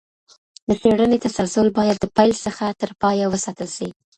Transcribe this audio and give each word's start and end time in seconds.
د 0.67 0.69
څېړني 0.81 1.17
تسلسل 1.25 1.67
باید 1.77 1.97
د 1.99 2.05
پیل 2.17 2.31
څخه 2.45 2.65
تر 2.81 2.91
پایه 3.01 3.25
وساتل 3.29 3.69
سي. 3.77 3.87